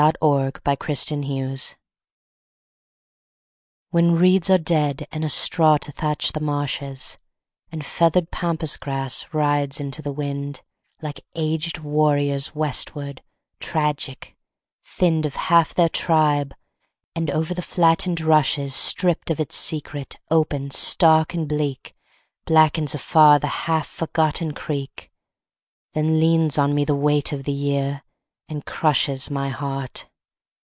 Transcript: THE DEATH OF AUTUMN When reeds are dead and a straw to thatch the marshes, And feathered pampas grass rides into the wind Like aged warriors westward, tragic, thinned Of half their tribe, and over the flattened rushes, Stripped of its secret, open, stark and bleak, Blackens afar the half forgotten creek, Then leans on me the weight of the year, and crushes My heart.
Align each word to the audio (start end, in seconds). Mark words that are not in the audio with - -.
THE 0.01 0.07
DEATH 0.09 0.57
OF 0.63 0.77
AUTUMN 0.81 1.75
When 3.91 4.15
reeds 4.15 4.49
are 4.49 4.57
dead 4.57 5.07
and 5.11 5.23
a 5.23 5.29
straw 5.29 5.77
to 5.77 5.91
thatch 5.91 6.31
the 6.31 6.39
marshes, 6.39 7.19
And 7.71 7.85
feathered 7.85 8.31
pampas 8.31 8.77
grass 8.77 9.27
rides 9.31 9.79
into 9.79 10.01
the 10.01 10.11
wind 10.11 10.63
Like 11.03 11.23
aged 11.35 11.77
warriors 11.81 12.55
westward, 12.55 13.21
tragic, 13.59 14.35
thinned 14.83 15.27
Of 15.27 15.35
half 15.35 15.75
their 15.75 15.87
tribe, 15.89 16.55
and 17.15 17.29
over 17.29 17.53
the 17.53 17.61
flattened 17.61 18.21
rushes, 18.21 18.73
Stripped 18.73 19.29
of 19.29 19.39
its 19.39 19.55
secret, 19.55 20.17
open, 20.31 20.71
stark 20.71 21.35
and 21.35 21.47
bleak, 21.47 21.93
Blackens 22.45 22.95
afar 22.95 23.37
the 23.37 23.45
half 23.69 23.85
forgotten 23.87 24.53
creek, 24.53 25.11
Then 25.93 26.19
leans 26.19 26.57
on 26.57 26.73
me 26.73 26.85
the 26.85 26.95
weight 26.95 27.31
of 27.31 27.43
the 27.43 27.51
year, 27.53 28.01
and 28.53 28.65
crushes 28.65 29.31
My 29.31 29.47
heart. 29.47 30.07